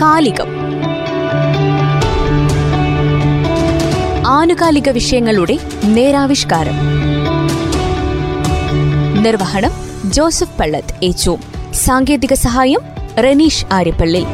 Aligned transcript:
കാലികം. 0.00 0.46
ആനുകാലിക 4.26 4.88
വിഷയങ്ങളുടെ 4.88 5.58
നേരാവിഷ്കാരം. 5.84 6.72
നിർവഹണം 9.22 9.70
ജോസഫ് 10.10 10.58
പള്ളത്ത് 10.58 11.04
ഏച്ചു 11.04 11.36
സാങ്കേതിക 11.72 12.34
സഹായം 12.34 12.80
റനീഷ് 13.18 13.66
ആര്യപ്പള്ളി. 13.72 14.24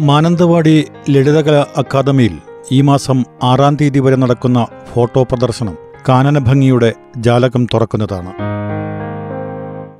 മാനന്തവാടി 0.00 0.88
ലളിതകല 1.10 1.64
അക്കാദമിയിൽ 1.76 2.53
ഈ 2.72 2.80
മാസം 2.80 3.24
ആറാം 3.42 3.76
തീയതി 3.76 3.98
വരെ 3.98 4.16
നടക്കുന്ന 4.16 4.66
ഫോട്ടോ 4.94 5.22
പ്രദർശനം 5.22 5.76
കാനനഭംഗിയുടെ 6.08 6.92
ജാലകം 7.16 7.66
തുറക്കുന്നതാണ്. 7.74 8.32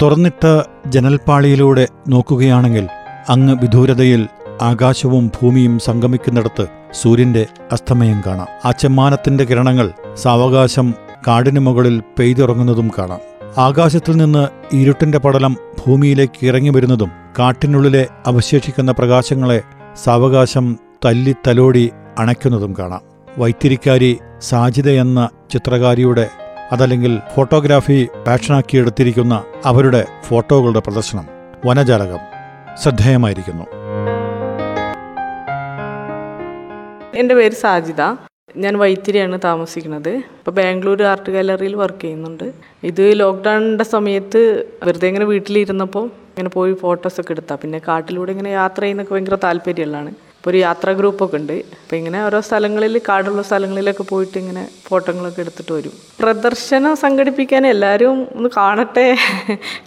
തുറന്നിട്ട് 0.02 0.62
ജനൽപ്പാളിയിലൂടെ 0.86 1.88
നോക്കുകയാണെങ്കിൽ 2.08 2.88
അങ്ങ് 3.28 3.56
വിദൂരതയിൽ 3.62 4.28
ആകാശവും 4.62 5.26
ഭൂമിയും 5.26 5.78
സംഗമിക്കുന്നിടത്ത് 5.78 6.66
സൂര്യന്റെ 6.92 7.46
അസ്തമയം 7.72 8.22
കാണാം. 8.26 8.46
ആ 8.64 8.70
ചെമ്മാനത്തിന്റെ 8.70 9.44
കിരണങ്ങൾ 9.44 9.92
സാവകാശം 10.14 10.94
കാടിനു 11.26 11.60
മുകളിൽ 11.60 12.02
പെയ്തിറങ്ങുന്നതും 12.18 12.90
കാണാം. 12.98 13.18
ആകാശത്തിൽ 13.58 14.16
നിന്ന് 14.16 14.48
ഇരുട്ടിന്റെ 14.74 15.18
പടലം 15.18 15.56
ഭൂമിയിലേക്ക് 15.86 16.46
ഇറങ്ങി 16.46 16.70
വരുന്നതും 16.70 17.10
കാട്ടിനുള്ളിലെ 17.38 18.06
അവശേഷിക്കുന്ന 18.26 18.92
പ്രകാശങ്ങളെ 18.92 19.62
സാവകാശം 20.04 20.76
തല്ലി 21.04 21.34
തലോടി 21.46 21.90
അണയ്ക്കുന്നതും 22.18 22.74
കാണാം. 22.78 23.02
വൈത്തിരിക്കാരി 23.38 24.18
സാജിത 24.40 24.90
എന്ന 24.90 25.28
ചിത്രകാരിയുടെ 25.50 26.30
അതല്ലെങ്കിൽ 26.72 27.20
ഫോട്ടോഗ്രാഫി 27.34 28.08
പാഷനാക്കിയെടുത്തിരിക്കുന്ന 28.26 29.44
അവരുടെ 29.64 30.04
ഫോട്ടോകളുടെ 30.24 30.80
പ്രദർശനം 30.80 31.26
വനജാലകം 31.66 32.18
ശ്രദ്ധേയമായിരിക്കുന്നു. 32.82 33.64
എന്റെ 37.16 37.34
പേര് 37.34 37.52
സാജിത 37.52 38.02
ഞാൻ 38.56 38.78
വൈത്തിരിയാണ് 38.78 39.38
താമസിക്കുന്നത്. 39.44 40.08
ഇപ്പോൾ 40.08 40.50
ബാംഗ്ലൂർ 40.50 41.02
ആർട്ട് 41.02 41.30
ഗാലറിയിൽ 41.30 41.74
വർക്ക് 41.74 42.00
ചെയ്യുന്നുണ്ട്. 42.00 42.52
ഇത് 42.82 43.20
ലോക്ക്ഡൗണിന്റെ 43.20 43.84
സമയത്ത് 43.84 44.64
വെറുതെ 44.84 45.06
ഇങ്ങനെ 45.06 45.24
വീട്ടിലിരുന്നപ്പോൾ 45.24 46.06
ഇങ്ങനെ 46.06 46.48
പോയി 46.48 46.72
ഫോട്ടോസൊക്കെ 46.72 47.32
എടുത്താൽ 47.32 47.56
പിന്നെ 47.56 47.80
കാട്ടിലൂടെ 47.88 48.30
ഇങ്ങനെ 48.30 48.50
യാത്ര 48.50 48.80
ചെയ്യുന്നൊക്കെ 48.80 49.14
ഭയങ്കര 49.14 49.34
താല്പര്യമുള്ളതാണ്. 49.34 50.33
ഇപ്പോൾ 50.44 50.50
ഒരു 50.50 50.58
യാത്രാ 50.58 50.92
ഗ്രൂപ്പൊക്കെ 50.92 51.36
ഉണ്ട്. 51.36 51.52
അപ്പോൾ 51.52 51.96
ഇങ്ങനെ 51.96 52.24
ഓരോ 52.24 52.40
സ്ഥലങ്ങളിൽ 52.40 53.00
കാടുള്ള 53.08 53.42
സ്ഥലങ്ങളിലൊക്കെ 53.42 54.02
പോയിട്ട് 54.02 54.38
ഇങ്ങനെ 54.38 54.68
ഫോട്ടോകളൊക്കെ 54.88 55.40
എടുത്തിട്ട് 55.40 55.72
വരും. 55.72 55.92
പ്രദർശനം 56.20 56.96
സംഘടിപ്പിക്കാൻ 56.96 57.66
എല്ലാവരും 57.66 58.26
ഒന്ന് 58.36 58.50
കാണട്ടെ 58.56 59.16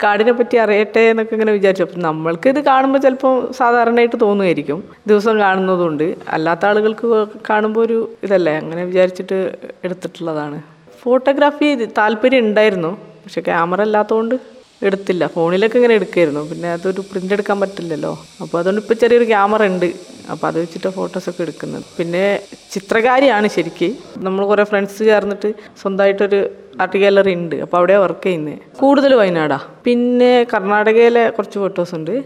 കാടിനെ 0.04 0.32
പറ്റി 0.32 0.58
അറിയട്ടെ 0.58 1.00
എന്നൊക്കെ 1.00 1.34
ഇങ്ങനെ 1.34 1.52
വിചാരിച്ചു. 1.52 1.84
അപ്പം 1.84 2.00
നമ്മൾക്ക് 2.00 2.50
ഇത് 2.50 2.60
കാണുമ്പോൾ 2.64 3.00
ചിലപ്പോൾ 3.00 3.52
സാധാരണയായിട്ട് 3.52 4.16
തോന്നുമായിരിക്കും. 4.22 4.84
ദിവസം 5.08 5.40
കാണുന്നതുകൊണ്ട്. 5.40 6.16
അല്ലാത്ത 6.30 6.66
ആളുകൾക്ക് 6.66 7.28
കാണുമ്പോൾ 7.50 7.86
ഒരു 7.86 8.10
ഇതല്ലേ? 8.24 8.56
അങ്ങനെ 8.58 8.86
വിചാരിച്ചിട്ട് 8.86 9.56
എടുത്തിട്ടുള്ളതാണ്. 9.84 10.62
ഫോട്ടോഗ്രാഫി 11.04 11.86
താല്പര്യം 11.98 12.46
ഉണ്ടായിരുന്നു. 12.46 12.94
പക്ഷെ 13.24 13.42
ക്യാമറ 13.42 13.82
ഇല്ലാത്തതുകൊണ്ട് 13.82 14.57
എടുത്തില്ല. 14.82 15.28
ഫോണിലൊക്കെ 15.28 15.78
ഇങ്ങനെ 15.78 15.96
എടുക്കായിരുന്നു. 15.96 16.42
പിന്നെ 16.50 16.72
അതൊരു 16.72 17.02
പ്രിന്റ് 17.02 17.34
എടുക്കാൻ 17.34 17.60
പറ്റില്ലല്ലോ. 17.60 18.12
അപ്പോൾ 18.42 18.58
അതുകൊണ്ട് 18.60 18.82
ഇപ്പോൾ 18.82 18.94
ചെറിയൊരു 18.94 19.24
ക്യാമറ 19.24 19.66
ഉണ്ട്. 19.66 19.90
അപ്പോൾ 20.32 20.48
അത് 20.48 20.58
വെച്ചിട്ട് 20.60 20.88
ഫോട്ടോസൊക്കെ 20.88 21.42
എടുക്കുന്നത്. 21.42 21.84
പിന്നെ 21.98 22.24
ചിത്രകാരിയാണ് 22.72 23.48
ശരിക്ക്. 23.48 23.90
നമ്മൾ 24.18 24.46
കുറേ 24.46 24.64
ഫ്രണ്ട്സ് 24.64 24.98
ചേർന്നിട്ട് 24.98 25.54
സ്വന്തമായിട്ടൊരു 25.82 26.40
ആർട്ട് 26.82 26.98
ഗാലറി 26.98 27.34
ഉണ്ട്. 27.36 27.56
അപ്പോൾ 27.56 27.78
അവിടെ 27.78 27.98
വർക്ക് 27.98 28.24
ചെയ്യുന്നത് 28.24 28.60
കൂടുതൽ 28.82 29.14
വയനാടാ. 29.16 29.60
പിന്നെ 29.86 30.44
കർണാടകയിലെ 30.54 31.30
കുറച്ച് 31.30 31.60
ഫോട്ടോസ് 31.60 31.96
ഉണ്ട്. 31.96 32.26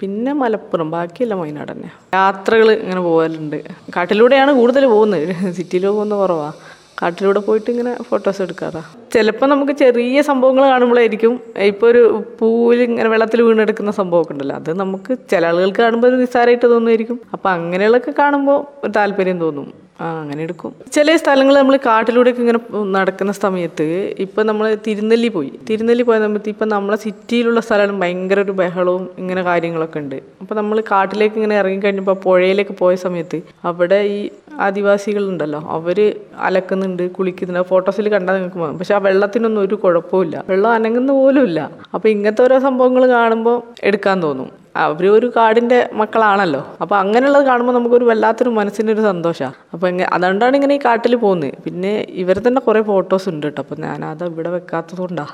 പിന്നെ 0.00 0.32
മലപ്പുറം. 0.32 0.90
ബാക്കിയെല്ലാം 0.90 1.40
വയനാട് 1.40 1.72
തന്നെ 1.72 1.90
യാത്രകൾ 2.14 2.70
ഇങ്ങനെ 2.72 3.00
പോകലുണ്ട് 3.00 3.58
കാട്ടിലൂടെയാണ് 3.96 4.52
കൂടുതൽ 4.52 4.86
പോകുന്നത്. 4.86 5.26
സിറ്റിയിൽ 5.58 5.86
പോകുന്ന 5.86 6.14
കുറവാണ് 6.14 6.54
കാട്ടിലൂടെ 7.02 7.40
പോയിട്ട് 7.40 7.68
ഇങ്ങനെ 7.70 7.92
ഫോട്ടോസ് 8.08 8.40
എടുക്കാറാ. 8.42 8.82
ചിലപ്പോൾ 9.14 9.46
നമുക്ക് 9.46 9.72
ചെറിയ 9.72 10.22
സംഭവങ്ങൾ 10.30 10.64
കാണുമ്പോഴായിരിക്കും 10.72 11.34
ഇപ്പോൾ 11.70 11.86
ഒരു 11.86 12.02
പൂവിൽ 12.40 12.82
ഇങ്ങനെ 12.82 13.08
വെള്ളത്തിൽ 13.14 13.42
വീണെടുക്കുന്ന 13.42 13.90
സംഭവമൊക്കെ 13.90 14.32
ഉണ്ടല്ലോ 14.34 14.56
അത് 14.56 14.70
നമുക്ക് 14.82 15.12
ചില 15.30 15.46
ആളുകൾക്ക് 15.46 15.82
കാണുമ്പോൾ 15.82 16.08
അത് 16.12 16.20
നിസ്സാരമായിട്ട് 16.20 16.66
തോന്നുമായിരിക്കും. 16.66 17.20
അപ്പോൾ 17.32 17.50
അങ്ങനെയുള്ളതൊക്കെ 17.56 18.14
കാണുമ്പോൾ 18.18 18.58
ഒരു 18.84 18.92
താല്പര്യം 18.98 19.40
തോന്നും. 19.40 19.68
ആ 20.04 20.06
അങ്ങനെ 20.20 20.40
എടുക്കും. 20.46 20.70
ചില 20.96 21.14
സ്ഥലങ്ങൾ 21.22 21.54
നമ്മൾ 21.60 21.76
കാട്ടിലൂടെയൊക്കെ 21.86 22.40
ഇങ്ങനെ 22.44 22.60
നടക്കുന്ന 22.96 23.32
സമയത്ത് 23.44 23.86
ഇപ്പം 24.24 24.44
നമ്മൾ 24.50 24.66
തിരുനെല്ലി 24.86 25.28
പോയി. 25.36 25.50
തിരുനെല്ലി 25.68 26.04
പോയ 26.08 26.18
സമയത്ത് 26.24 26.50
ഇപ്പം 26.54 26.68
നമ്മളെ 26.74 26.98
സിറ്റിയിലുള്ള 27.04 27.60
സ്ഥലമാണ് 27.66 28.00
ഭയങ്കര 28.02 28.40
ഒരു 28.46 28.54
ബഹളവും 28.60 29.04
ഇങ്ങനെ 29.22 29.42
കാര്യങ്ങളൊക്കെ 29.48 29.98
ഉണ്ട്. 30.02 30.18
അപ്പോൾ 30.42 30.54
നമ്മൾ 30.60 30.76
കാട്ടിലേക്ക് 30.92 31.36
ഇങ്ങനെ 31.40 31.56
ഇറങ്ങിക്കഴിഞ്ഞപ്പോൾ 31.62 32.16
പുഴയിലേക്ക് 32.26 32.76
പോയ 32.82 32.94
സമയത്ത് 33.06 33.40
അവിടെ 33.70 34.00
ഈ 34.16 34.20
ആദിവാസികളുണ്ടല്ലോ 34.66 35.60
അവർ 35.76 35.98
അലക്കുന്നുണ്ട് 36.46 37.04
കുളിക്കുന്നുണ്ട്. 37.18 37.68
ഫോട്ടോസിൽ 37.72 38.08
കണ്ടാൽ 38.14 38.34
നിങ്ങൾക്ക് 38.38 38.60
പോകും 38.62 38.78
പക്ഷെ 38.80 38.94
ആ 38.94 39.02
വെള്ളത്തിനൊന്നും 39.08 39.62
ഒരു 39.66 39.76
കുഴപ്പമില്ല 39.84 40.44
വെള്ളം 40.52 40.70
അനങ്ങുന്ന 40.76 41.12
പോലും 41.20 41.44
ഇല്ല. 41.50 41.60
അപ്പോൾ 41.94 42.08
ഇങ്ങനത്തെ 42.14 42.44
ഓരോ 42.46 42.58
സംഭവങ്ങൾ 42.68 43.04
കാണുമ്പോൾ 43.16 43.58
എടുക്കാൻ 43.90 44.16
തോന്നും. 44.26 44.50
അവർ 44.74 45.04
ഒരു 45.16 45.28
കാടിന്റെ 45.36 45.78
മക്കളാണല്ലോ. 46.00 46.62
അപ്പോൾ 46.82 46.96
അങ്ങനെയുള്ളത് 47.02 47.44
കാണുമ്പോൾ 47.50 47.74
നമുക്കൊരു 47.78 48.06
വല്ലാത്തൊരു 48.10 48.50
മനസ്സിനൊരു 48.58 49.02
സന്തോഷമാണ് 49.10 49.56
അപ്പോൾ 49.74 49.86
എങ്ങനെ 49.90 50.08
അതുകൊണ്ടാണ് 50.16 50.54
ഇങ്ങനെ 50.58 50.74
ഈ 50.78 50.80
കാട്ടിൽ 50.86 51.16
പോകുന്നത് 51.24 51.56
പിന്നെ 51.66 51.92
ഇവർ 52.22 52.38
തന്നെ 52.46 52.60
കുറേ 52.66 52.82
ഫോട്ടോസ് 52.90 53.28
ഉണ്ട് 53.32 53.46
കേട്ടോ 53.46 53.60
അപ്പോൾ 53.64 53.78
ഞാനത് 53.86 54.24
ഇവിടെ 54.30 54.40
ഇവിടെ 54.40 54.50
വെക്കാത്തതുകൊണ്ടാണ് 54.56 55.32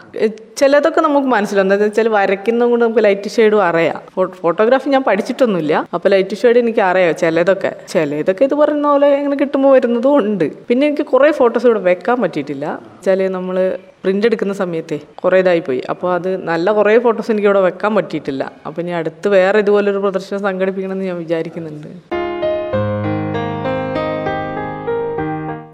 ചിലതൊക്കെ 0.60 1.00
നമുക്ക് 1.06 1.28
മനസ്സിലാവും. 1.34 1.66
എന്താ 1.66 1.84
വെച്ചാൽ 1.84 2.08
വരയ്ക്കുന്നത് 2.16 2.68
കൊണ്ട് 2.70 2.84
നമുക്ക് 2.84 3.04
ലൈറ്റ് 3.06 3.30
ഷെയ്ഡും 3.36 3.62
അറിയാം. 3.68 4.00
ഫോട്ടോഗ്രാഫി 4.42 4.88
ഞാൻ 4.94 5.04
പഠിച്ചിട്ടൊന്നുമില്ല. 5.08 5.74
അപ്പോൾ 5.94 6.08
ലൈറ്റ് 6.14 6.36
ഷെയ്ഡ് 6.42 6.58
എനിക്ക് 6.64 6.82
അറിയാം 6.90 7.14
ചിലതൊക്കെ. 7.22 7.72
ചിലതൊക്കെ 7.92 8.44
ഇത് 8.48 8.54
പറയുന്ന 8.62 8.86
പോലെ 8.92 9.10
ഇങ്ങനെ 9.18 9.36
കിട്ടുമ്പോൾ 9.42 9.72
വരുന്നതും 9.76 10.16
ഉണ്ട്. 10.20 10.46
പിന്നെ 10.68 10.84
എനിക്ക് 10.90 11.06
കുറേ 11.12 11.30
ഫോട്ടോസ് 11.40 11.66
ഇവിടെ 11.70 11.82
വെക്കാൻ 11.90 12.16
പറ്റിയിട്ടില്ല. 12.24 12.66
വെച്ചാൽ 12.94 13.22
നമ്മൾ 13.38 13.56
പ്രിന്റ് 14.02 14.26
എടുക്കുന്ന 14.26 14.52
സമയത്തേ 14.52 14.98
കുറേ 15.24 15.58
പോയി. 15.58 15.82
അപ്പോൾ 15.90 16.14
അത് 16.14 16.44
നല്ല 16.44 16.72
കുറേ 16.72 16.98
ഫോട്ടോസ് 16.98 17.30
എനിക്ക് 17.30 17.48
ഇവിടെ 17.48 17.60
വെക്കാൻ 17.60 17.94
പറ്റിയിട്ടില്ല. 17.94 18.52
അപ്പോൾ 18.66 18.82
ഇനി 18.82 18.90
അടുത്ത് 18.90 19.28
വേറെ 19.28 19.58
ഇതുപോലൊരു 19.58 19.98
പ്രദർശനം 19.98 20.40
സംഘടിപ്പിക്കണമെന്ന് 20.40 21.04
ഞാൻ 21.04 21.16
വിചാരിക്കുന്നുണ്ട്. 21.16 21.88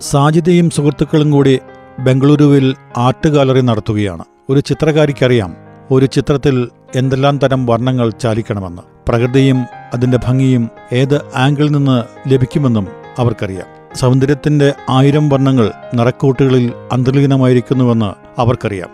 സാജിതയും 0.00 0.70
സുഹൃത്തുക്കളും 0.70 1.30
കൂടി 1.30 1.60
ബംഗളൂരുവിൽ 1.98 2.74
ആർട്ട് 2.96 3.28
ഗാലറി 3.28 3.60
നടത്തുകയാണ്. 3.60 4.24
ഒരു 4.50 4.60
ചിത്രകാരിക്കറിയാം. 4.60 5.56
ഒരു 5.90 6.06
ചിത്രത്തിൽ 6.06 6.68
എന്തെല്ലാം 6.96 7.38
തരം 7.38 7.66
വർണങ്ങൾ 7.66 8.10
ചാലിക്കണമെന്ന്. 8.10 8.82
പ്രകൃതിയും 9.08 9.64
അതിന്റെ 9.94 10.18
ഭംഗിയും 10.24 10.70
ഏത് 10.92 11.20
ആംഗിളിൽ 11.34 11.70
നിന്ന് 11.70 12.02
ലഭിക്കുമെന്നും 12.32 12.88
അവർക്കറിയാം. 13.18 13.81
സൗന്ദര്യത്തിന്റെ 13.94 14.74
ആയിരം 14.90 15.28
വർണങ്ങൾ 15.28 15.72
നിറക്കൂട്ടുകളിൽ 15.94 16.72
അന്തർലീനമായിരിക്കുന്നുവെന്ന് 16.92 18.40
അവർക്കറിയാം. 18.40 18.88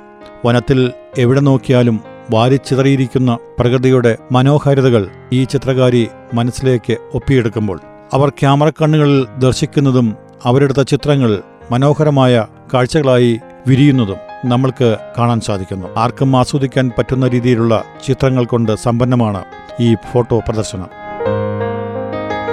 വനത്തിൽ 0.47 0.93
എവിടെ 1.19 1.41
നോക്കിയാലും 1.41 2.01
വാരിച്ചിതറിയിരിക്കുന്ന 2.31 3.39
പ്രകൃതിയുടെ 3.59 4.17
മനോഹാരിതകൾ 4.33 5.09
ഈ 5.33 5.45
ചിത്രകാരി 5.45 6.09
മനസ്സിലേക്ക് 6.35 6.97
ഒപ്പിയെടുക്കുമ്പോൾ 7.15 7.81
അവർ 8.13 8.29
ക്യാമറ 8.29 8.71
കണ്ണുകളിൽ 8.71 9.27
ദർശിക്കുന്നതും 9.39 10.17
അവരെടുത്ത 10.45 10.83
ചിത്രങ്ങൾ 10.83 11.43
മനോഹരമായ 11.71 12.47
കാഴ്ചകളായി 12.75 13.41
വിരിയുന്നതും 13.67 14.17
നമ്മൾക്ക് 14.45 14.97
കാണാൻ 15.19 15.41
സാധിക്കുന്നു. 15.41 15.87
ആർക്കും 15.97 16.37
ആസ്വദിക്കാൻ 16.37 16.91
പറ്റുന്ന 16.99 17.29
രീതിയിലുള്ള 17.29 17.85
ചിത്രങ്ങൾ 18.07 18.45
കൊണ്ട് 18.45 18.77
സമ്പന്നമാണ് 18.77 19.45
ഈ 19.81 19.95
ഫോട്ടോ 19.95 20.39
പ്രദർശനം. 20.39 21.08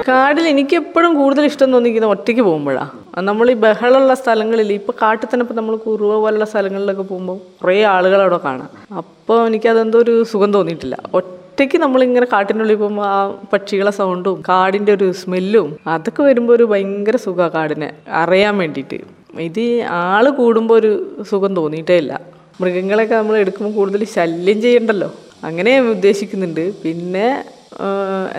കാടിൽ 0.08 0.48
എനിക്ക് 0.48 0.76
എപ്പോഴും 0.76 1.16
കൂടുതൽ 1.16 1.46
ഇഷ്ടം 1.46 1.72
തോന്നിക്കുന്നത് 1.72 2.12
ഒറ്റയ്ക്ക് 2.12 2.42
പോകുമ്പോഴാണ് 2.42 2.90
നമ്മൾ 3.18 3.52
ഈ 3.52 3.54
ബഹളമുള്ള 3.54 4.14
സ്ഥലങ്ങളിൽ 4.14 4.74
ഇപ്പോൾ 4.74 4.92
കാട്ടിൽ 5.02 5.28
തന്നെ 5.28 5.44
ഇപ്പോൾ 5.44 5.54
നമ്മൾ 5.54 5.76
കുറുവ 5.76 6.20
പോലുള്ള 6.20 6.46
സ്ഥലങ്ങളിലൊക്കെ 6.46 7.02
പോകുമ്പോൾ 7.02 7.38
കുറേ 7.64 7.84
ആളുകൾ 7.84 8.22
അവിടെ 8.22 8.38
കാണാം. 8.38 8.70
അപ്പോൾ 8.98 9.48
എനിക്കതെന്തോ 9.48 10.00
ഒരു 10.00 10.24
സുഖം 10.24 10.54
തോന്നിയിട്ടില്ല. 10.54 10.98
ഒറ്റയ്ക്ക് 11.14 11.78
നമ്മളിങ്ങനെ 11.78 12.28
കാട്ടിനുള്ളിൽ 12.34 12.76
പോകുമ്പോൾ 12.76 13.06
ആ 13.06 13.34
പക്ഷികളെ 13.54 13.92
സൗണ്ടും 13.92 14.44
കാടിന്റെ 14.50 14.94
ഒരു 14.94 15.12
സ്മെല്ലും 15.12 15.80
അതൊക്കെ 15.88 16.24
വരുമ്പോൾ 16.24 16.54
ഒരു 16.54 16.64
ഭയങ്കര 16.64 17.16
സുഖമാണ് 17.16 17.52
കാടിനെ. 17.52 17.94
അറിയാൻ 18.08 18.58
വേണ്ടിയിട്ട്. 18.58 19.00
ഇത് 19.40 19.82
ആൾ 19.82 20.30
കൂടുമ്പോൾ 20.30 20.80
ഒരു 20.80 21.24
സുഖം 21.32 21.56
തോന്നിയിട്ടേ 21.56 21.98
ഇല്ല. 21.98 22.22
മൃഗങ്ങളെയൊക്കെ 22.62 23.16
നമ്മൾ 23.16 23.38
എടുക്കുമ്പോൾ 23.38 23.74
കൂടുതൽ 23.74 24.04
ശല്യം 24.04 24.62
ചെയ്യണ്ടല്ലോ. 24.62 25.14
അങ്ങനെ 25.44 25.80
ഉദ്ദേശിക്കുന്നുണ്ട്. 25.80 26.74
പിന്നെ 26.84 27.44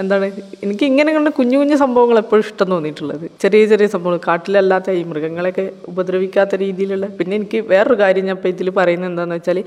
എന്താണ് 0.01 0.27
എനിക്ക് 0.65 0.85
ഇങ്ങനെ 0.91 1.11
കണ്ട 1.15 1.29
കുഞ്ഞു 1.39 1.57
കുഞ്ഞു 1.61 1.77
സംഭവങ്ങൾ 1.83 2.19
എപ്പോഴും 2.23 2.43
ഇഷ്ടം 2.47 2.69
തോന്നിയിട്ടുള്ളത്. 2.75 3.25
ചെറിയ 3.43 3.63
ചെറിയ 3.73 3.89
സംഭവങ്ങൾ 3.95 4.21
കാട്ടിലല്ലാത്ത 4.29 4.91
ഈ 5.01 5.03
മൃഗങ്ങളെയൊക്കെ 5.11 5.65
ഉപദ്രവിക്കാത്ത 5.93 6.55
രീതിയിലുള്ള 6.65 7.09
പിന്നെ 7.19 7.37
എനിക്ക് 7.41 7.61
വേറൊരു 7.73 7.97
കാര്യം 8.03 8.27
ഞാൻ 8.29 8.37
ഇപ്പോൾ 8.39 8.53
ഇതിൽ 8.55 8.71
പറയുന്നത് 8.81 9.11
എന്താണെന്ന് 9.11 9.39
വെച്ചാൽ 9.39 9.61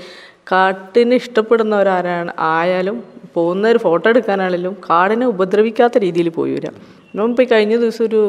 കാട്ടിനെ 0.52 1.18
ഇഷ്ടപ്പെടുന്നവരാരാണ് 1.24 2.34
ആയാലും 2.56 2.98
പോകുന്നവർ 3.36 3.78
ഫോട്ടോ 3.86 4.06
എടുക്കാനാണെങ്കിലും 4.10 4.76
കാടിനെ 4.90 5.26
ഉപദ്രവിക്കാത്ത 5.34 5.98
രീതിയിൽ 6.06 6.30
പോയി 6.40 6.54
വരാം. 6.58 6.76
ഞാൻ 7.18 7.32
പോയി 7.38 7.48
കഴിഞ്ഞ 7.52 7.76
ദിവസം 7.84 8.04
ഒരു 8.08 8.20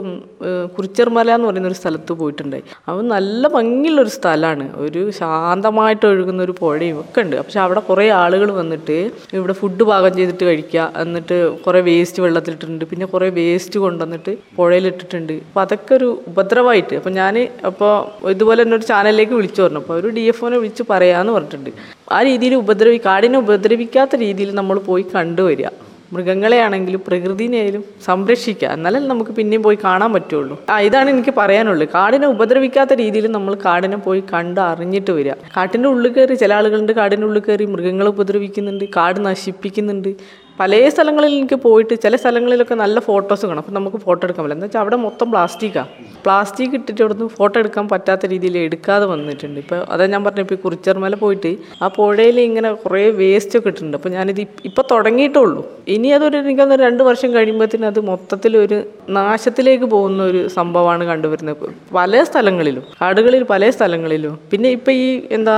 കുറിച്ചർമല 0.77 1.31
എന്ന് 1.37 1.47
പറയുന്ന 1.49 1.69
ഒരു 1.71 1.79
സ്ഥലത്ത് 1.81 2.13
പോയിട്ടുണ്ടായി 2.21 2.65
അവൻ 2.91 3.05
നല്ല 3.15 3.49
ഭംഗിയുള്ള 3.55 4.01
ഒരു 4.05 4.13
സ്ഥലമാണ് 4.17 4.67
ഒരു 4.85 5.01
ശാന്തമായിട്ട് 5.19 6.05
ഒഴുകുന്ന 6.11 6.41
ഒരു 6.47 6.55
പുഴയും 6.61 7.01
ഒക്കെ 7.01 7.21
ഉണ്ട്. 7.25 7.37
പക്ഷെ 7.37 7.61
അവിടെ 7.65 7.81
കുറേ 7.89 8.07
ആളുകൾ 8.21 8.51
വന്നിട്ട് 8.61 8.97
ഇവിടെ 9.39 9.57
ഫുഡ് 9.61 9.85
പാകം 9.91 10.15
ചെയ്തിട്ട് 10.19 10.45
കഴിക്കുക. 10.45 10.87
എന്നിട്ട് 11.03 11.39
കുറേ 11.67 11.81
വേസ്റ്റ് 11.91 12.23
വെള്ളത്തിലിട്ടിട്ടുണ്ട്. 12.27 12.85
പിന്നെ 12.93 13.09
കുറേ 13.15 13.29
വേസ്റ്റ് 13.41 13.81
കൊണ്ടുവന്നിട്ട് 13.85 14.35
പുഴയിലിട്ടിട്ടുണ്ട്. 14.59 15.33
അപ്പോൾ 15.33 15.61
അതൊക്കെ 15.61 15.95
ഒരു 15.99 16.09
ഉപദ്രവമായിട്ട്. 16.33 16.95
അപ്പോൾ 17.01 17.15
ഞാൻ 17.21 17.37
അപ്പോൾ 17.71 17.93
ഇതുപോലെ 18.35 18.61
തന്നെ 18.63 18.77
ഒരു 18.81 18.89
ചാനലിലേക്ക് 18.93 19.35
വിളിച്ചു 19.41 19.63
പറഞ്ഞു. 19.63 19.83
അപ്പോൾ 19.85 19.99
ഒരു 20.01 20.09
ഡി 20.19 20.27
എഫ് 20.33 20.45
ഒനെ 20.45 20.59
വിളിച്ച് 20.65 20.87
പറയാമെന്ന് 20.95 21.35
പറഞ്ഞിട്ടുണ്ട്. 21.37 21.71
ആ 22.17 22.19
രീതിയിൽ 22.31 22.55
ഉപദ്രവി 22.55 23.01
കാടിനെ 23.11 23.39
ഉപദ്രവിക്കാത്ത 23.45 24.17
രീതിയിൽ 24.27 24.51
നമ്മൾ 24.61 24.79
പോയി 24.91 25.07
കണ്ടുവരിക. 25.15 25.69
മൃഗങ്ങളെയാണെങ്കിലും 26.13 27.01
പ്രകൃതിനെയായാലും 27.07 27.85
സംരക്ഷിക്കുക. 28.05 28.69
എന്നാലേ 28.69 29.01
നമുക്ക് 29.01 29.31
പിന്നെയും 29.31 29.63
പോയി 29.63 29.79
കാണാൻ 29.85 30.13
പറ്റുള്ളൂ. 30.13 30.65
ആ 30.71 30.81
ഇതാണ് 30.81 31.11
എനിക്ക് 31.11 31.35
പറയാനുള്ളത്. 31.37 31.89
കാടിനെ 31.95 32.27
ഉപദ്രവിക്കാത്ത 32.27 32.93
രീതിയിൽ 32.93 33.27
നമ്മൾ 33.27 33.55
കാടിനെ 33.55 33.97
പോയി 33.97 34.23
കണ്ട് 34.33 34.61
അറിഞ്ഞിട്ട് 34.61 35.11
വരിക. 35.11 35.33
കാട്ടിന്റെ 35.33 35.89
ഉള്ളിൽ 35.89 36.13
കയറി 36.13 36.35
ചില 36.35 36.55
ആളുകളുണ്ട്. 36.55 36.93
കാടിന്റെ 36.93 37.27
ഉള്ളിൽ 37.27 37.43
കയറി 37.49 37.65
മൃഗങ്ങളെ 37.65 38.09
ഉപദ്രവിക്കുന്നുണ്ട്. 38.09 38.85
കാട് 38.97 39.25
നശിപ്പിക്കുന്നുണ്ട്. 39.25 40.15
പല 40.61 40.81
സ്ഥലങ്ങളിൽ 40.95 41.33
എനിക്ക് 41.39 41.59
പോയിട്ട് 41.67 41.95
ചില 42.05 42.15
സ്ഥലങ്ങളിലൊക്കെ 42.23 42.77
നല്ല 42.85 43.01
ഫോട്ടോസ് 43.09 43.45
കാണും. 43.49 43.61
അപ്പം 43.63 43.75
നമുക്ക് 43.79 43.99
ഫോട്ടോ 44.07 44.23
എടുക്കാൻ 44.27 44.43
പറ്റില്ല. 44.45 44.59
എന്ന് 44.59 44.67
വെച്ചാൽ 44.69 44.83
അവിടെ 44.85 44.97
മൊത്തം 45.07 45.29
പ്ലാസ്റ്റിക്കാണ് 45.33 45.89
പ്ലാസ്റ്റിക് 46.25 46.75
ഇട്ടിട്ട് 46.79 47.01
അവിടുന്ന് 47.03 47.27
ഫോട്ടോ 47.39 47.57
എടുക്കാൻ 47.63 47.85
പറ്റാത്ത 47.93 48.27
രീതിയിൽ 48.33 48.57
എടുക്കാതെ 48.67 49.07
വന്നിട്ടുണ്ട്. 49.13 49.59
ഇപ്പോൾ 49.65 49.79
അതാ 49.93 50.07
ഞാൻ 50.15 50.23
പറഞ്ഞു 50.27 50.43
ഇപ്പോൾ 50.47 50.59
കുറിച്ചർമല 50.65 51.15
പോയിട്ട് 51.25 51.53
ആ 51.85 51.89
പുഴയിൽ 51.99 52.39
ഇങ്ങനെ 52.49 52.71
കുറേ 52.85 53.03
വേസ്റ്റ് 53.23 53.55
ഒക്കെ 53.59 53.71
ഇട്ടിട്ടുണ്ട്. 53.71 53.97
അപ്പോൾ 53.99 54.13
ഞാനിത് 54.17 54.43
ഇപ്പോൾ 54.71 54.85
തുടങ്ങിയിട്ടുള്ളൂ 54.93 55.63
ഇനി 55.95 56.09
അതൊരു 56.17 56.37
എനിക്കൊന്ന് 56.43 56.77
രണ്ട് 56.87 57.03
വർഷം 57.09 57.31
കഴിയുമ്പോഴത്തേനും 57.37 57.89
അത് 57.93 58.01
മൊത്തത്തിൽ 58.11 58.53
ഒരു 58.65 58.79
നാശത്തിലേക്ക് 59.19 59.87
പോകുന്ന 59.95 60.21
ഒരു 60.31 60.43
സംഭവമാണ് 60.59 61.05
കണ്ടുവരുന്നത്. 61.13 61.67
പല 62.01 62.23
സ്ഥലങ്ങളിലും 62.31 62.85
കാടുകളിൽ 63.01 63.43
പല 63.55 63.71
സ്ഥലങ്ങളിലും. 63.77 64.35
പിന്നെ 64.53 64.69
ഇപ്പം 64.77 64.95
ഈ 65.05 65.07
എന്താ 65.39 65.57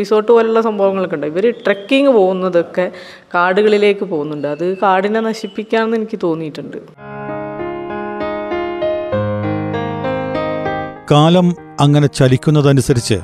റിസോർട്ട് 0.00 0.30
പോലുള്ള 0.32 0.62
സംഭവങ്ങളൊക്കെ 0.68 1.16
ഉണ്ട്? 1.18 1.28
ഇവർ 1.32 1.46
ട്രക്കിങ് 1.66 2.12
പോകുന്നതൊക്കെ 2.18 2.86
കാടുകളിലേക്ക് 3.34 4.04
പോകുന്നുണ്ട്. 4.04 4.48
അത് 4.48 4.76
കാടിനെ 4.78 5.20
നശിപ്പിക്കാമെന്ന് 5.20 5.96
എനിക്ക് 5.96 6.18
തോന്നിയിട്ടുണ്ട്. 6.22 6.76
കാലം 11.10 11.56
അങ്ങനെ 11.80 12.06
ചലിക്കുന്നതനുസരിച്ച് 12.06 13.14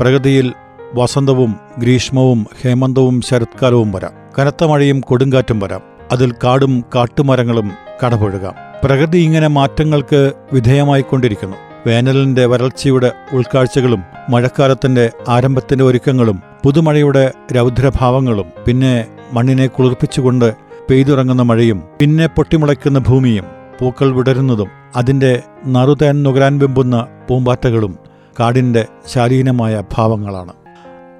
പ്രകൃതിയിൽ 0.00 0.52
വസന്തവും 0.94 1.56
ഗ്രീഷ്മവും 1.78 2.46
ഹേമന്തവും 2.62 3.20
ശരത്കാലവും 3.20 3.92
വരാം. 3.92 4.12
കനത്ത 4.38 4.64
മഴയും 4.64 5.00
കൊടുങ്കാറ്റും 5.00 5.60
വരാം. 5.60 5.80
അതിൽ 6.12 6.32
കാടും 6.32 6.84
കാട്ടുമരങ്ങളും 6.94 7.70
കടപുഴകാം. 8.04 8.54
പ്രകൃതി 8.84 9.18
ഇങ്ങനെ 9.18 9.46
മാറ്റങ്ങൾക്ക് 9.46 10.32
വിധേയമായിക്കൊണ്ടിരിക്കുന്നു 10.52 11.56
വേനലിന്റെ 11.86 12.46
വരൾച്ചയുടെ 12.46 13.12
ഉൾക്കാഴ്ചകളും 13.32 14.02
മഴക്കാലത്തിന്റെ 14.28 15.10
ആരംഭത്തിന്റെ 15.28 15.84
ഒരുക്കങ്ങളും 15.84 16.42
പുതുമഴയുടെ 16.64 17.32
രൗദ്രഭാവങ്ങളും 17.56 18.46
പിന്നെ 18.66 19.06
മണ്ണിനെ 19.32 19.66
കുളിർപ്പിച്ചുകൊണ്ട് 19.66 20.54
പെയ്തുറങ്ങുന്ന 20.90 21.42
മഴയും 21.42 21.82
പിന്നെ 22.00 22.26
പൊട്ടിമുളയ്ക്കുന്ന 22.26 22.98
ഭൂമിയും 22.98 23.46
പൂക്കൾ 23.80 24.12
വിടരുന്നതും 24.12 24.68
അതിന്റെ 24.96 25.42
നറുതേൻ 25.66 26.22
നുകരാൻ 26.22 26.58
വെമ്പുന്ന 26.58 27.06
പൂമ്പാറ്റകളും 27.28 27.98
കാടിന്റെ 28.40 28.86
ശാലീനമായ 29.06 29.82
ഭാവങ്ങളാണ്. 29.96 30.52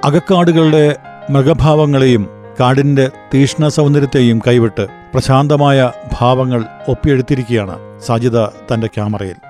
അകക്കാടുകളുടെ 0.05 0.97
മൃഗഭാവങ്ങളെയും 1.31 2.29
കാടിന്റെ 2.61 3.11
തീഷ്ണ 3.35 3.69
സൗന്ദര്യത്തെയും 3.69 4.39
കൈവിട്ട് 4.47 4.87
പ്രശാന്തമായ 5.13 5.91
ഭാവങ്ങൾ 6.21 6.65
ഒപ്പിയെടുത്തിരിക്കുകയാണ് 6.89 7.77
സാജിത 8.01 8.39
തന്റെ 8.45 8.87
ക്യാമറയിൽ. 8.87 9.48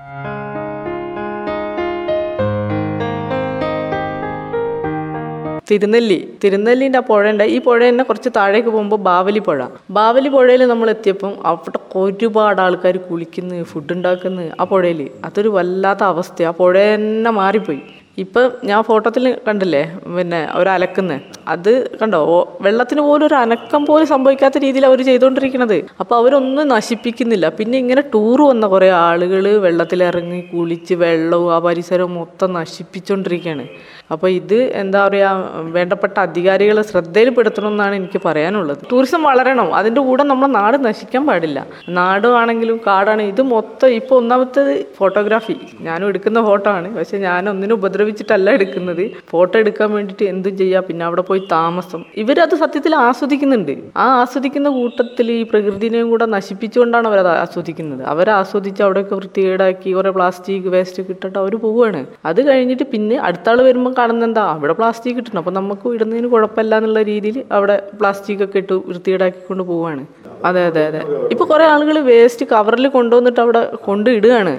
തിരുനെല്ലി. 5.69 6.17
തിരുനെല്ലിന്റെ 6.43 6.99
ആ 7.01 7.03
പുഴയുണ്ട് 7.09 7.43
ഈ 7.55 7.57
പുഴ 7.65 7.79
തന്നെ 7.89 8.03
കുറച്ച് 8.03 8.29
താഴേക്ക് 8.37 8.69
പോകുമ്പോൾ 8.69 8.99
ബാവലി 9.09 9.41
പുഴ. 9.47 9.59
ബാവലി 9.97 10.29
പുഴയിൽ 10.29 10.61
നമ്മൾ 10.71 10.89
എത്തിയപ്പം 10.95 11.33
അവിടെ 11.49 11.79
ഒരുപാട് 12.01 12.61
ആൾക്കാർ 12.61 12.97
കുളിക്കുന്നു 13.09 13.63
ഫുഡ് 13.71 13.93
ഉണ്ടാക്കുന്നു 13.93 14.45
ആ 14.61 14.63
പുഴയിൽ 14.63 15.01
അതൊരു 15.29 15.49
വല്ലാത്ത 15.49 16.03
അവസ്ഥ 16.13 16.43
ആ 16.43 16.51
പുഴ 16.59 16.73
തന്നെ 16.93 17.31
മാറിപ്പോയി. 17.39 17.81
ഇപ്പം 18.23 18.45
ഞാൻ 18.63 18.79
ഫോട്ടോത്തിൽ 18.83 19.25
കണ്ടില്ലേ? 19.47 19.81
പിന്നെ 20.15 20.39
ഒരു 20.55 20.69
അലക്കുന്നത് 20.69 21.21
അത് 21.47 21.69
കണ്ടോ? 21.99 22.19
വെള്ളത്തിന് 22.61 23.01
പോലും 23.01 23.25
ഒരു 23.27 23.35
അനക്കം 23.35 23.85
പോലും 23.85 24.07
സംഭവിക്കാത്ത 24.07 24.57
രീതിയിൽ 24.57 24.85
അവർ 24.85 24.99
ചെയ്തുകൊണ്ടിരിക്കുന്നത് 25.09 25.77
അപ്പോൾ 26.01 26.15
അവരൊന്നും 26.15 26.67
നശിപ്പിക്കുന്നില്ല. 26.67 27.49
പിന്നെ 27.59 27.77
ഇങ്ങനെ 27.77 28.03
ടൂർ 28.13 28.41
വന്ന 28.41 28.67
കുറേ 28.67 28.89
ആളുകൾ 28.89 29.47
വെള്ളത്തിലിറങ്ങി 29.67 30.41
കുളിച്ച് 30.53 30.93
വെള്ളവും 30.93 31.53
ആ 31.55 31.59
പരിസരവും 31.59 32.13
മൊത്തം 32.15 32.53
നശിപ്പിച്ചുകൊണ്ടിരിക്കുകയാണ് 32.53 33.65
അപ്പോൾ 34.11 34.29
ഇത് 34.29 34.55
എന്താ 34.55 35.07
പറയുക 35.07 35.63
വേണ്ടപ്പെട്ട 35.75 36.19
അധികാരികളെ 36.19 36.81
ശ്രദ്ധയിൽപ്പെടുത്തണം 36.81 37.67
എന്നാണ് 37.67 37.95
എനിക്ക് 37.95 38.21
പറയാനുള്ളത്. 38.25 38.77
ടൂറിസം 38.91 39.23
വളരണം. 39.23 39.75
അതിന്റെ 39.75 40.01
കൂടെ 40.01 40.23
നമ്മുടെ 40.23 40.51
നാട് 40.51 40.77
നശിക്കാൻ 40.85 41.27
പാടില്ല. 41.27 41.65
നാടുവാണെങ്കിലും 41.89 42.79
കാടാണെങ്കിലും 42.87 43.35
ഇത് 43.35 43.41
മൊത്തം 43.41 43.87
ഇപ്പോൾ 43.87 44.15
ഒന്നാമത്തേത് 44.15 44.85
ഫോട്ടോഗ്രാഫി. 44.97 45.55
ഞാനും 45.81 46.07
എടുക്കുന്ന 46.07 46.41
ഫോട്ടോ 46.41 46.69
ആണ്. 46.69 46.95
പക്ഷെ 46.97 47.17
ഞാൻ 47.17 47.49
ഒന്നിനും 47.49 47.75
ഉപദ്രവിച്ചിട്ടല്ല 47.75 48.49
എടുക്കുന്നത്. 48.49 49.11
ഫോട്ടോ 49.29 49.59
എടുക്കാൻ 49.59 49.91
വേണ്ടിയിട്ട് 49.91 50.23
എന്തും 50.23 50.57
ചെയ്യുക 50.57 50.83
പിന്നെ 50.89 51.05
അവിടെ 51.05 51.21
പോയി 51.21 51.43
താമസം. 51.51 52.03
ഇവരത് 52.23 52.55
സത്യത്തിൽ 52.55 52.95
ആസ്വദിക്കുന്നുണ്ട്. 52.95 53.73
ആ 53.97 54.07
ആസ്വദിക്കുന്ന 54.21 54.69
കൂട്ടത്തിൽ 54.69 55.31
ഈ 55.31 55.43
പ്രകൃതിനെയും 55.43 56.09
കൂടെ 56.09 56.25
നശിപ്പിച്ചുകൊണ്ടാണ് 56.25 57.07
അവരത് 57.07 57.27
ആസ്വദിക്കുന്നത്. 57.27 58.03
അവരെ 58.03 58.31
ആസ്വദിച്ച് 58.31 58.83
അവിടെയൊക്കെ 58.83 59.15
വൃത്തികേടാക്കി 59.15 59.93
കുറേ 59.93 60.09
പ്ലാസ്റ്റിക് 60.09 60.67
വേസ്റ്റ് 60.67 61.01
ഒക്കെ 61.01 61.11
ഇട്ടിട്ട് 61.11 61.39
അവർ 61.39 61.55
പോവുകയാണ് 61.55 62.05
അത് 62.25 62.47
കഴിഞ്ഞിട്ട് 62.49 62.83
പിന്നെ 62.83 63.15
അടുത്ത 63.19 63.55
വരുമ്പോൾ 63.59 63.93
കാണുന്നത് 63.99 64.27
എന്താ 64.27 64.45
അവിടെ 64.53 64.73
പ്ലാസ്റ്റിക് 64.77 65.13
ഇട്ടിട്ടുണ്ട് 65.13 65.41
അപ്പോൾ 65.41 65.55
നമുക്ക് 65.57 65.87
ഇടുന്നതിന് 65.95 66.29
കുഴപ്പമില്ല 66.33 66.75
എന്നുള്ള 66.79 67.01
രീതിയിൽ 67.09 67.37
അവിടെ 67.57 67.75
പ്ലാസ്റ്റിക് 67.99 68.43
ഒക്കെ 68.45 68.59
ഇട്ട് 68.63 68.75
വൃത്തികേടാക്കിക്കൊണ്ട് 68.87 69.63
പോവുകയാണ് 69.69 70.03
അതെ 70.45 70.61
അതെ 70.67 70.81
അതെ. 70.89 70.99
ഇപ്പോൾ 71.33 71.47
കുറേ 71.47 71.63
ആളുകൾ 71.71 71.95
വേസ്റ്റ് 72.07 72.45
കവറിൽ 72.51 72.87
കൊണ്ടുവന്നിട്ട് 72.93 73.41
അവിടെ 73.45 73.61
കൊണ്ടിടുകയാണ് 73.85 74.53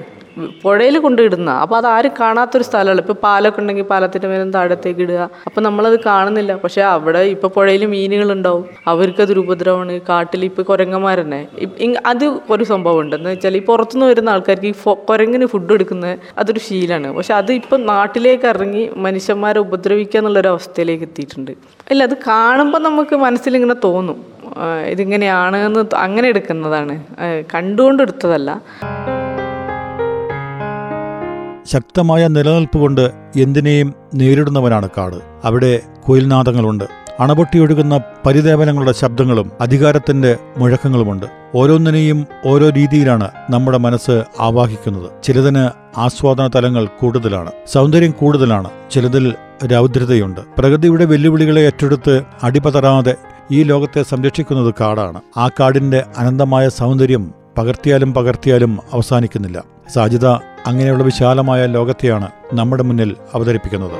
പുഴയിൽ 0.62 0.98
കൊണ്ടിടുന്ന 0.98 1.50
അപ്പോൾ 1.50 1.76
അത് 1.76 1.86
ആരും 1.86 2.12
കാണാത്തൊരു 2.20 2.62
സ്ഥലമല്ല. 2.62 3.00
ഇപ്പോൾ 3.00 3.12
പാലൊക്കെ 3.12 3.60
ഉണ്ടെങ്കിൽ 3.60 3.82
പാലത്തിന്റെ 3.82 4.28
മേലും 4.28 4.52
താഴത്തേക്ക് 4.52 5.00
ഇടുക. 5.00 5.30
അപ്പോൾ 5.46 5.60
നമ്മളത് 5.60 6.00
കാണുന്നില്ല. 6.06 6.56
പക്ഷേ 6.56 6.82
അവിടെ 6.82 7.18
ഇപ്പോൾ 7.18 7.48
പുഴയിൽ 7.48 7.86
മീനുകളുണ്ടാവും. 7.86 8.64
അവർക്കതൊരു 8.86 9.40
ഉപദ്രവമാണ്. 9.40 10.00
കാട്ടിൽ 10.08 10.44
ഇപ്പോൾ 10.44 10.62
കുരങ്ങന്മാരെന്നെ. 10.62 11.48
അത് 12.06 12.24
ഒരു 12.50 12.64
സംഭവം 12.64 13.14
എന്ന് 13.14 13.30
വെച്ചാൽ 13.30 13.56
ഈ 13.56 13.64
പുറത്തുനിന്ന് 13.64 14.06
വരുന്ന 14.06 14.30
ആൾക്കാർക്ക് 14.30 14.66
ഈ 14.66 14.74
കുരങ്ങിന് 15.08 15.46
ഫുഡ് 15.46 15.72
എടുക്കുന്നത് 15.72 16.18
അതൊരു 16.38 16.58
ശീലമാണ്. 16.58 17.16
പക്ഷെ 17.16 17.34
അത് 17.34 17.52
ഇപ്പം 17.52 17.86
നാട്ടിലേക്ക് 17.86 18.46
ഇറങ്ങി 18.46 18.90
മനുഷ്യന്മാരെ 18.96 19.60
ഉപദ്രവിക്കുക 19.60 20.20
എന്നുള്ളൊരു 20.20 20.48
അവസ്ഥയിലേക്ക് 20.48 21.04
എത്തിയിട്ടുണ്ട്. 21.04 21.50
അല്ല 21.90 22.02
അത് 22.02 22.16
കാണുമ്പോൾ 22.26 22.78
നമുക്ക് 22.78 23.16
മനസ്സിലിങ്ങനെ 23.16 23.74
തോന്നും. 23.84 24.24
ഇതിങ്ങനെയാണ് 24.86 25.56
എന്ന് 25.56 25.96
അങ്ങനെ 25.96 26.28
എടുക്കുന്നതാണ് 26.28 27.04
കണ്ടുകൊണ്ട് 27.54 28.02
എടുത്തതല്ല 28.02 28.62
ശക്തമായ 31.72 32.28
നിലനിൽപ്പ് 32.28 32.78
കൊണ്ട് 32.78 33.10
എന്തിനേയും 33.36 33.94
നേരിടുന്നവനാണ് 34.14 34.88
കാട്. 34.98 35.16
അവിടെ 35.44 35.80
കുയിൽനാദങ്ങളുണ്ട്. 36.08 36.84
അണപൊട്ടിയൊഴുകുന്ന 37.20 38.00
പരിദേവനങ്ങളുടെ 38.26 38.92
ശബ്ദങ്ങളും 38.92 39.50
അധികാരത്തിന്റെ 39.60 40.36
മുഴക്കങ്ങളുമുണ്ട്. 40.56 41.26
ഓരോന്നിനെയും 41.54 42.26
ഓരോ 42.46 42.70
രീതിയിലാണ് 42.70 43.30
നമ്മുടെ 43.50 43.78
മനസ്സ് 43.78 44.24
ആവാഹിക്കുന്നത്. 44.40 45.10
ചിലതിന് 45.22 45.68
ആസ്വാദന 46.00 46.50
തലങ്ങൾ 46.54 46.84
കൂടുതലാണ്. 47.00 47.50
സൗന്ദര്യം 47.66 48.10
കൂടുതലാണ്. 48.10 48.70
ചിലതിൽ 48.90 49.34
രൗദ്രതയുണ്ട്. 49.66 50.40
പ്രകൃതിയുടെ 50.58 51.04
വെല്ലുവിളികളെ 51.04 51.60
ഏറ്റെടുത്ത് 51.60 52.22
അടിപതറാതെ 52.42 53.14
ഈ 53.52 53.62
ലോകത്തെ 53.62 54.02
സംരക്ഷിക്കുന്നത് 54.02 54.74
കാടാണ്. 54.80 55.20
ആ 55.36 55.48
കാടിന്റെ 55.48 56.04
അനന്തമായ 56.16 56.68
സൗന്ദര്യം 56.68 57.34
പകർത്തിയാലും 57.58 58.14
പകർത്തിയാലും 58.14 58.78
അവസാനിക്കുന്നില്ല. 58.92 59.64
സാജിത 59.94 60.26
അങ്ങനെയുള്ള 60.66 61.04
വിശാലമായ 61.04 61.66
ലോകത്തെയാണ് 61.66 62.28
നമ്മുടെ 62.52 62.82
മുന്നിൽ 62.82 63.16
അവതരിപ്പിക്കുന്നത്. 63.34 63.96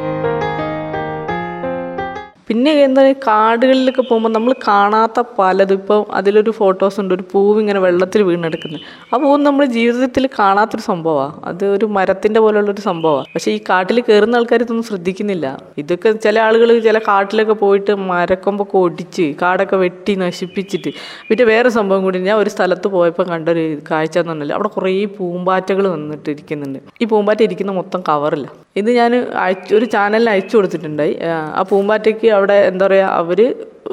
പിന്നെ 2.51 2.71
എന്താ 2.85 3.01
പറയുക 3.03 3.21
കാടുകളിലൊക്കെ 3.27 4.03
പോകുമ്പോൾ 4.03 4.31
നമ്മൾ 4.37 4.53
കാണാത്ത 4.69 5.23
പലതും 5.39 5.75
ഇപ്പോൾ 5.81 6.07
അതിലൊരു 6.19 6.51
ഫോട്ടോസ് 6.51 7.01
ഉണ്ട് 7.01 7.13
ഒരു 7.15 7.25
പൂവ് 7.33 7.61
ഇങ്ങനെ 7.61 7.81
വെള്ളത്തിൽ 7.85 8.23
വീണെടുക്കുന്നത്. 8.23 8.81
ആ 9.13 9.19
പൂവ് 9.25 9.37
നമ്മൾ 9.47 9.65
ജീവിതത്തിൽ 9.65 10.29
കാണാത്തൊരു 10.39 10.83
സംഭവമാണ്. 10.83 11.35
അത് 11.45 11.65
ഒരു 11.65 11.87
മരത്തിന്റെ 11.97 12.41
പോലുള്ളൊരു 12.41 12.81
സംഭവമാണ്. 12.81 13.27
പക്ഷേ 13.35 13.51
ഈ 13.53 13.61
കാട്ടിൽ 13.71 14.01
കയറുന്ന 14.01 14.37
ആൾക്കാർ 14.37 14.63
ഇതൊന്നും 14.63 14.87
ശ്രദ്ധിക്കുന്നില്ല. 14.91 15.47
ഇതൊക്കെ 15.79 16.13
ചില 16.13 16.39
ആളുകൾ 16.47 16.81
ചില 16.89 16.99
കാട്ടിലൊക്കെ 16.99 17.53
പോയിട്ട് 17.53 17.95
മരക്കൊമ്പൊക്കെ 18.11 18.79
ഒടിച്ച് 18.79 19.27
കാടൊക്കെ 19.43 19.77
വെട്ടി 19.77 20.15
നശിപ്പിച്ചിട്ട്. 20.15 20.93
പിന്നെ 21.29 21.45
വേറെ 21.45 21.69
സംഭവം 21.69 22.03
കൂടി 22.05 22.19
ഞാൻ 22.19 22.37
ഒരു 22.37 22.51
സ്ഥലത്ത് 22.51 22.89
പോയപ്പോൾ 22.89 23.27
കണ്ടൊരു 23.33 23.65
കാഴ്ച 23.91 24.19
എന്ന് 24.19 24.33
പറഞ്ഞാൽ 24.33 24.53
അവിടെ 24.53 24.69
കുറേ 24.69 25.05
പൂമ്പാറ്റകൾ 25.19 25.89
വന്നിട്ട് 25.89 26.29
ഇരിക്കുന്നുണ്ട് 26.31 26.81
ഈ 27.03 27.05
പൂമ്പാറ്റ 27.05 27.43
ഇരിക്കുന്ന 27.43 27.73
മൊത്തം 27.73 28.03
കവറില്ല 28.09 28.49
ഇത് 28.77 28.91
ഞാൻ 28.91 29.13
അയച്ചു 29.45 29.73
ഒരു 29.75 29.85
ചാനലിൽ 29.85 30.31
അയച്ചു 30.31 30.55
കൊടുത്തിട്ടുണ്ടായി. 30.57 31.15
ആ 31.59 31.63
പൂമ്പാറ്റയ്ക്ക് 31.71 32.27
അവിടെ 32.41 32.55
എന്താ 32.71 32.87
പറയുക 32.87 33.19
അവർ 33.21 33.39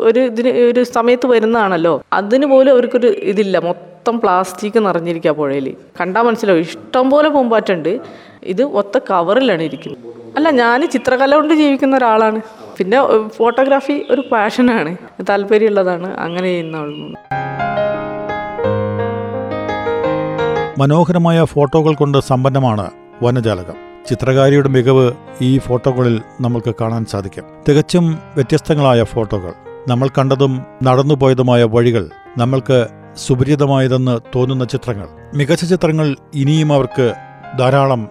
ഒരു 0.07 0.19
ഇതിന് 0.19 0.49
ഒരു 0.49 0.83
സമയത്ത് 0.83 1.27
വരുന്നതാണല്ലോ. 1.27 2.01
അതിന് 2.13 2.45
പോലും 2.45 2.71
അവർക്കൊരു 2.71 3.07
ഇതില്ല. 3.07 3.57
മൊത്തം 3.59 4.19
പ്ലാസ്റ്റിക് 4.19 4.79
നിറഞ്ഞിരിക്കുക 4.85 5.31
പുഴയിൽ 5.31 5.75
കണ്ടാൽ 6.01 6.21
മനസ്സിലാവും. 6.21 6.59
ഇഷ്ടം 6.59 7.09
പോലെ 7.09 7.29
പൂമ്പാറ്റുണ്ട്. 7.29 7.99
ഇത് 8.43 8.63
ഒത്ത 8.63 8.97
കവറിലാണ് 9.11 9.61
ഇരിക്കുന്നത്. 9.61 10.13
അല്ല 10.35 10.49
ഞാൻ 10.49 10.89
ചിത്രകല 10.93 11.35
കൊണ്ട് 11.35 11.53
ജീവിക്കുന്ന 11.53 11.97
ഒരാളാണ്. 11.97 12.41
പിന്നെ 12.77 13.27
ഫോട്ടോഗ്രാഫി 13.37 14.05
ഒരു 14.11 14.23
പാഷനാണ് 14.31 14.97
താല്പര്യമുള്ളതാണ്. 15.29 16.17
അങ്ങനെ 16.19 16.47
ചെയ്യുന്ന 16.47 16.77
മനോഹരമായ 20.79 21.43
ഫോട്ടോകൾ 21.43 21.93
കൊണ്ട് 21.95 22.17
സമ്പന്നമാണ് 22.17 22.91
വനജാലകം. 23.23 23.86
ചിത്രകാരിയുടെ 24.07 24.69
മികവ് 24.69 25.11
ഈ 25.41 25.57
ഫോട്ടോകളിൽ 25.57 26.21
നമുക്ക് 26.41 26.75
കാണാൻ 26.81 27.05
സാധിക്കും. 27.05 27.43
തികച്ചും 27.69 28.19
വ്യത്യസ്തങ്ങളായ 28.35 29.03
ഫോട്ടോകൾ. 29.03 29.53
നമ്മൾ 29.87 30.07
കണ്ടതും 30.07 30.65
നടന്നുപോയതുമായ 30.83 31.63
വഴികൾ 31.63 32.09
നമ്മൾക്ക് 32.37 32.87
സുപരിചിതമായതെന്ന് 33.15 34.19
തോന്നുന്ന 34.35 34.65
ചിത്രങ്ങൾ. 34.65 35.07
മികച്ച 35.35 35.65
ചിത്രങ്ങൾ 35.65 36.15
ഇനിയും 36.33 36.73
അവർക്ക് 36.73 37.13
ധാരാളം 37.59 38.09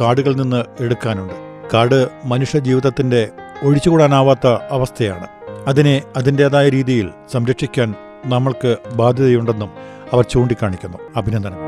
കാടുകളിൽ 0.00 0.36
നിന്ന് 0.36 0.82
എടുക്കാനുണ്ട്. 0.82 1.34
കാട് 1.74 2.08
മനുഷ്യ 2.24 2.58
ജീവിതത്തിന്റെ 2.58 3.28
ഒഴിച്ചുകൂടാനാവാത്ത 3.62 4.46
അവസ്ഥയാണ്. 4.46 5.26
അതിനെ 5.66 6.02
അതിന്റേതായ 6.16 6.68
രീതിയിൽ 6.68 7.10
സംരക്ഷിക്കാൻ 7.32 7.94
നമ്മൾക്ക് 8.26 8.76
ബാധ്യതയുണ്ടെന്നും 8.94 9.70
അവർ 10.12 10.24
ചൂണ്ടിക്കാണിക്കുന്നു. 10.24 10.98
അഭിനന്ദനം. 11.16 11.67